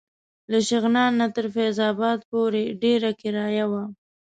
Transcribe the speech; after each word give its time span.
له 0.51 0.57
شغنان 0.69 1.11
نه 1.21 1.27
تر 1.35 1.45
فیض 1.55 1.77
اباد 1.91 2.19
پورې 2.31 2.63
ډېره 2.81 3.09
کرایه 3.21 3.65
وه. 3.71 3.83